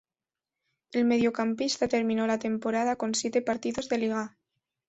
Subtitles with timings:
[0.93, 4.37] El mediocampista terminó la temporada con siete partidos de liga.